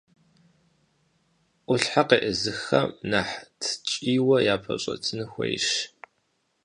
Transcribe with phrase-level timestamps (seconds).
[1.65, 5.67] Ӏулъхьэ къеӀызыххэм, нэхъ ткӀийуэ япэщӀэтын хуейщ.